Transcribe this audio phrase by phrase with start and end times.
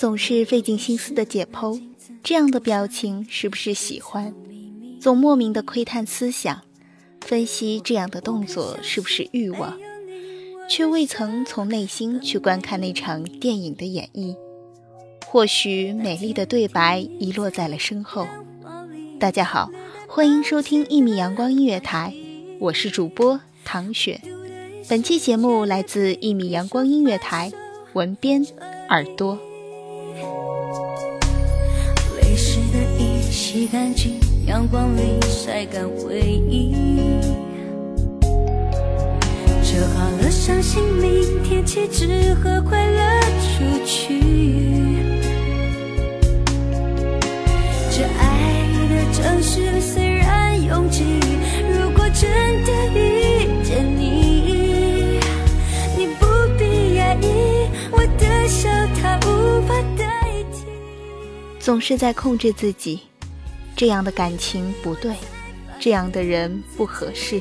[0.00, 1.78] 总是费尽心思的解剖，
[2.22, 4.32] 这样的表情是不是喜欢？
[4.98, 6.62] 总莫名的窥探思想，
[7.20, 9.78] 分析这样的动作是不是欲望，
[10.70, 14.34] 却未曾从内心去观看那场电影的演绎。
[15.26, 18.26] 或许美丽的对白遗落在了身后。
[19.18, 19.70] 大家好，
[20.08, 22.14] 欢迎收听一米阳光音乐台，
[22.58, 24.18] 我是主播唐雪。
[24.88, 27.52] 本期节目来自一米阳光音乐台，
[27.92, 28.42] 文编
[28.88, 29.38] 耳朵。
[33.52, 34.12] 洗干净，
[34.46, 36.72] 阳光里晒干回忆。
[39.60, 44.20] 折好了，伤心明天起只和快乐出去。
[47.90, 51.02] 这爱的城市虽然拥挤，
[51.72, 52.30] 如果真
[52.64, 55.18] 的遇见你，
[55.98, 58.68] 你不必压抑，我的笑
[59.02, 60.04] 它无法代
[60.52, 60.62] 替。
[61.58, 63.00] 总是在控制自己，
[63.80, 65.14] 这样的感情不对，
[65.78, 67.40] 这样的人不合适，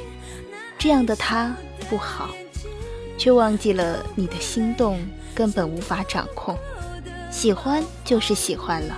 [0.78, 1.54] 这样的他
[1.90, 2.30] 不好，
[3.18, 5.06] 却忘记了你的心动
[5.36, 6.58] 根本无法掌控。
[7.30, 8.96] 喜欢就是喜欢了，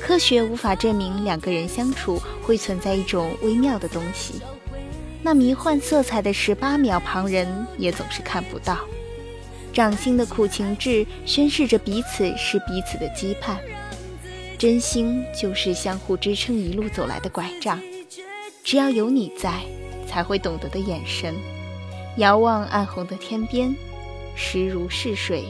[0.00, 4.42] 科学无法证明两个人相处会存在一种微妙的东西，
[5.22, 7.46] 那迷幻色彩的十八秒，旁人
[7.78, 8.76] 也总是看不到。
[9.72, 13.56] 掌心的苦情痣宣示着彼此是彼此的羁绊。
[14.60, 17.80] 真心就是相互支撑一路走来的拐杖，
[18.62, 19.62] 只要有你在，
[20.06, 21.34] 才会懂得的眼神。
[22.18, 23.74] 遥望暗红的天边，
[24.36, 25.46] 时如逝水，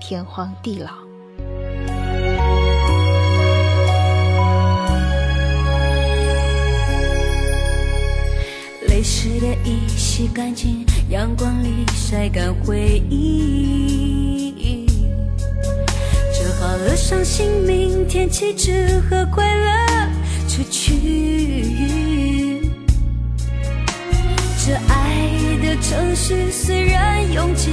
[0.00, 0.88] 天荒地老。
[8.88, 14.35] 泪湿的衣洗干净，阳光里晒干回忆。
[16.86, 20.08] 折好了，相信明天起只和快乐
[20.48, 22.62] 出去。
[24.64, 25.28] 这爱
[25.62, 27.70] 的城市虽然拥挤，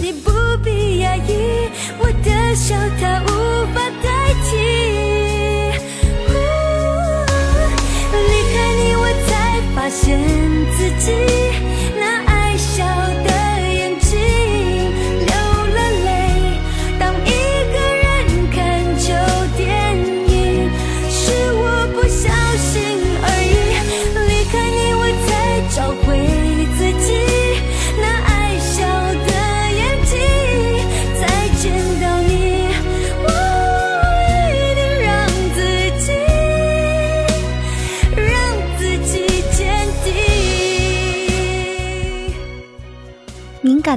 [0.00, 0.30] 你不
[0.64, 3.22] 必压抑，我的笑它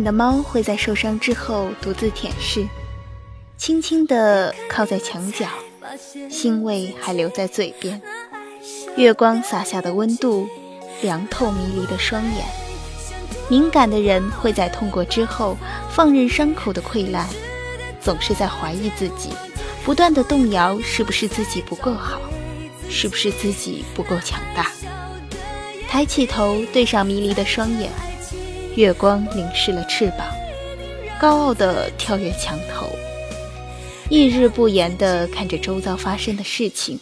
[0.10, 2.68] 的猫会在受伤之后独自舔舐，
[3.60, 5.46] 轻轻地靠在墙角，
[6.32, 8.02] 腥味还留在嘴边。
[8.98, 10.48] 月光洒下的温度，
[11.04, 12.44] 凉透迷离的双眼。
[13.50, 15.56] 敏感的人会在痛过之后
[15.92, 17.28] 放任伤口的溃烂，
[18.02, 19.30] 总是在怀疑自己，
[19.86, 22.20] 不断的动摇是不是自己不够好，
[22.90, 24.72] 是不是自己不够强大。
[25.88, 27.92] 抬起头，对上迷离的双眼，
[28.75, 30.27] 月光淋湿了翅膀，
[31.19, 32.88] 高傲的跳跃墙头，
[34.10, 37.00] 一日不言的看着周遭发生的事情，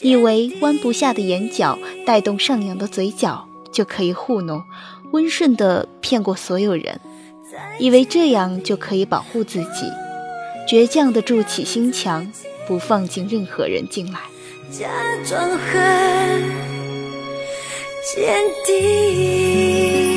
[0.00, 4.62] 以为弯不下的眼角带动上扬的嘴角就可以糊弄，
[5.10, 7.00] 温顺的骗过所有人，
[7.78, 9.90] 以为这样就可以保护自己，
[10.68, 12.30] 倔强的筑起心墙，
[12.68, 14.20] 不放进任何人进来。
[14.70, 14.88] 假
[15.26, 16.42] 装很
[18.14, 20.11] 坚定。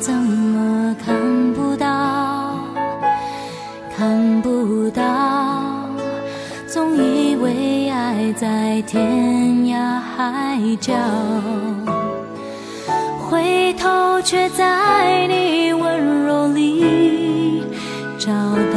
[0.00, 1.14] 怎么看
[1.54, 2.54] 不到？
[3.96, 5.88] 看不到，
[6.66, 9.02] 总以为爱在天
[9.64, 10.92] 涯海角，
[13.18, 17.64] 回头却在你温柔里
[18.18, 18.75] 找到，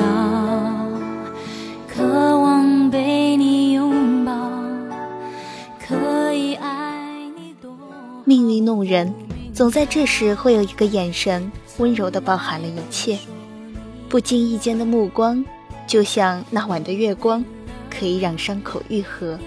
[9.59, 13.19] 总在这时会有一个眼神，温柔的包含了一切。
[14.07, 15.43] 不经意间的目光，
[15.85, 17.43] 就像那晚的月光，
[17.89, 19.37] 可以让伤口愈合。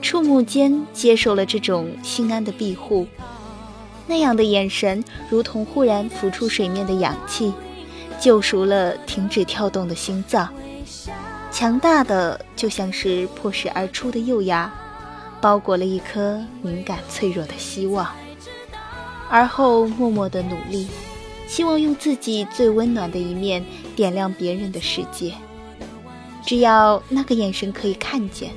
[0.00, 3.06] 触目间接受了这种心安的庇护，
[4.06, 7.52] 那样的眼神，如同忽然浮出水面的氧气，
[8.18, 10.48] 救赎了停止跳动的心脏。
[11.52, 14.72] 强大的，就像是破石而出的幼芽。
[15.42, 18.10] 包裹了一颗敏感脆弱的希望，
[19.30, 20.88] 而后默默的努力，
[21.46, 25.32] 希望用自己最温暖的一面点亮别人的世界。
[26.44, 28.50] 只要那个眼神可以看见，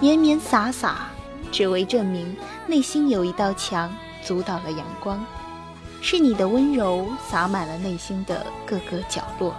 [0.00, 1.10] 绵绵洒洒，
[1.52, 2.34] 只为证明
[2.66, 3.94] 内心有一道墙
[4.24, 5.22] 阻挡了阳光，
[6.00, 9.54] 是你的温柔洒满了内心的各个角落。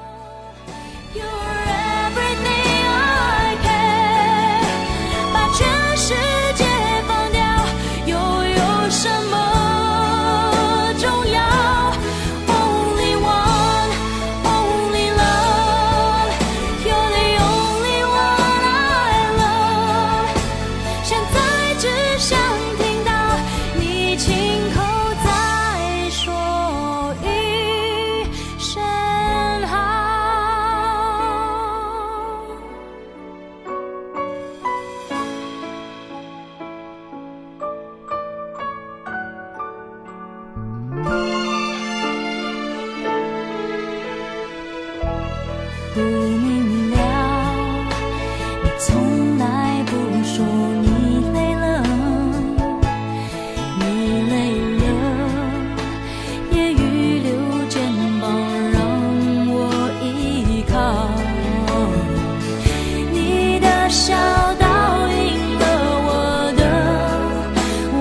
[63.92, 64.16] 笑
[64.56, 65.66] 倒映了
[66.08, 66.64] 我的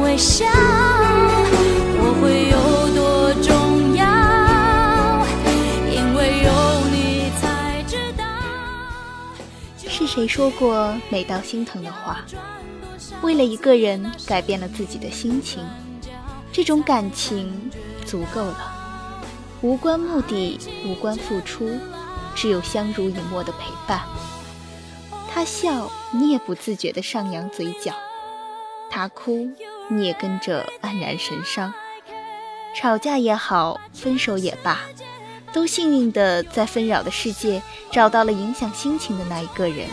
[0.05, 0.47] 微笑，
[1.99, 2.57] 我会有
[2.95, 5.27] 多重要？
[5.91, 6.49] 因为有
[6.93, 8.25] 你才知道。
[9.89, 12.25] 是谁说过美到心疼的话？
[13.21, 15.61] 为了一个人改变了自己的心情，
[16.53, 17.69] 这种感情
[18.07, 18.73] 足够了，
[19.61, 20.57] 无关目的，
[20.87, 21.69] 无关付出，
[22.37, 24.03] 只有相濡以沫的陪伴。
[25.33, 27.93] 他笑，你也不自觉地上扬嘴角；
[28.91, 29.49] 他哭，
[29.89, 31.73] 你也跟着黯然神伤。
[32.75, 34.81] 吵架也好，分手也罢，
[35.53, 39.89] 都幸运地在纷扰的世界找到了影响心情的那一个人。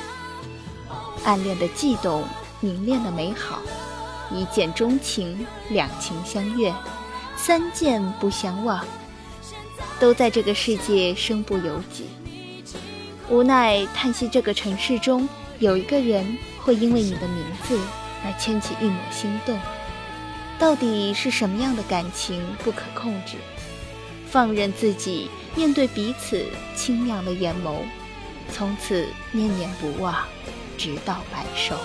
[1.24, 2.24] 暗恋的悸动，
[2.60, 3.60] 明恋的美好，
[4.32, 6.74] 一见钟情，两情相悦，
[7.36, 8.84] 三见不相忘，
[10.00, 12.08] 都在这个世界身不由己。
[13.29, 15.27] 无奈叹息，这个城市中
[15.60, 17.79] 有一个人会因为你的名字
[18.24, 19.60] 而牵起一抹心动。
[20.57, 23.38] 到底是什么样的感情不可控制？
[24.29, 27.77] 放任自己面对彼此清亮的眼眸，
[28.51, 30.15] 从此念念不忘，
[30.77, 31.75] 直到白首。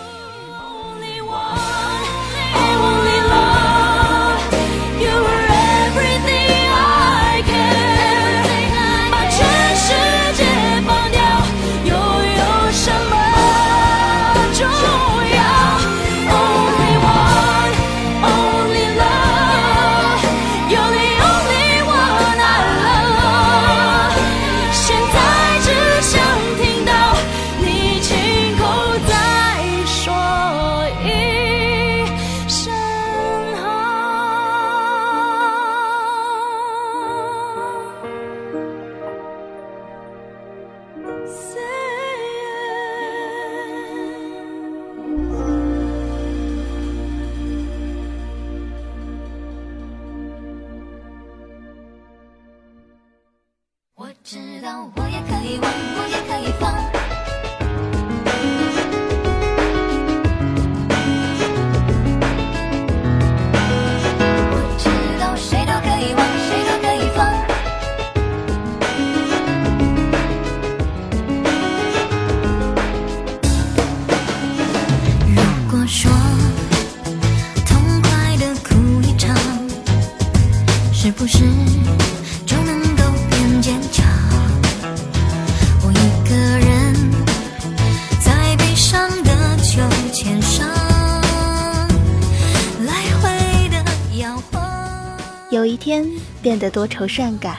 [95.53, 96.09] 有一天
[96.41, 97.59] 变得多愁善感，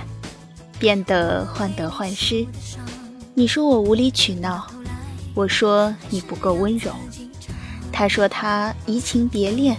[0.80, 2.44] 变得患得患失。
[3.36, 4.66] 你说我无理取闹，
[5.36, 6.92] 我说你不够温柔。
[7.92, 9.78] 他说他移情别恋，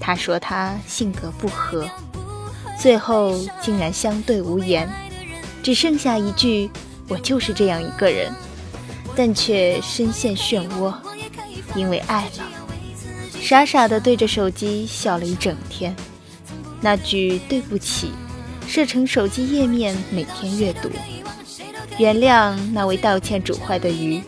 [0.00, 1.88] 他说他性格不合，
[2.76, 4.90] 最后竟然相对无言，
[5.62, 6.68] 只剩下一句
[7.06, 8.34] “我就是这样一个人”，
[9.14, 10.92] 但却深陷漩涡，
[11.76, 12.44] 因为爱了，
[13.40, 15.94] 傻傻的对着手机笑了一整天。
[16.80, 18.10] 那句对不起，
[18.66, 20.90] 设成手机页面每天阅读。
[21.98, 24.22] 原谅那位道歉煮坏的鱼，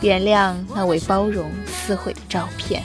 [0.00, 2.82] 原谅那位包容撕毁的照片。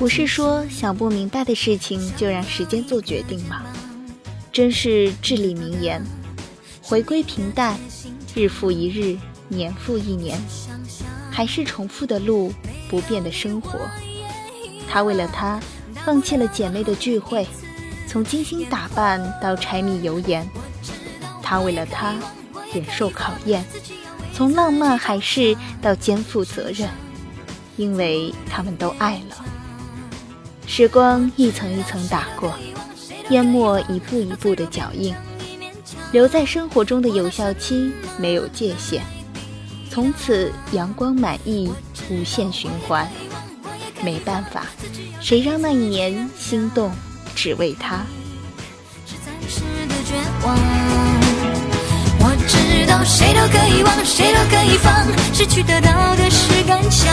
[0.00, 3.62] 不是说想不明白的事情就让时间做决定吗？
[4.50, 6.02] 真是至理名言。
[6.80, 7.78] 回归平淡，
[8.34, 10.40] 日复一日，年复一年，
[11.30, 12.50] 还是重复的路，
[12.88, 13.78] 不变的生活。
[14.88, 15.60] 他为了他，
[16.02, 17.46] 放弃了姐妹的聚会，
[18.08, 20.48] 从精心打扮到柴米油盐。
[21.42, 22.14] 他为了他，
[22.72, 23.62] 忍受考验，
[24.32, 26.88] 从浪漫海誓到肩负责任，
[27.76, 29.44] 因为他们都爱了。
[30.66, 32.54] 时光一层一层打过，
[33.30, 35.14] 淹没一步一步的脚印。
[36.12, 39.02] 留在生活中的有效期没有界限，
[39.90, 41.70] 从此阳光满溢，
[42.08, 43.08] 无限循环。
[44.02, 44.66] 没办法，
[45.20, 46.90] 谁让那一年心动，
[47.34, 48.04] 只为他。
[49.06, 50.14] 是暂时的绝
[50.46, 50.56] 望。
[52.22, 57.12] 我知道谁都可以忘，谁都可以放，失去得到的是感想，